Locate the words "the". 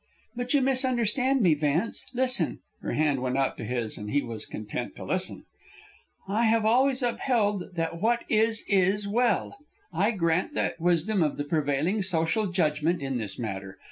10.55-10.73, 11.37-11.43